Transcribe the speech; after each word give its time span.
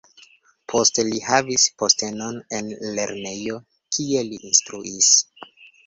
Poste 0.71 1.05
li 1.09 1.19
havis 1.25 1.67
postenon 1.83 2.41
en 2.63 2.73
lernejo, 2.99 3.63
kie 3.95 4.29
li 4.33 4.45
instruis. 4.53 5.17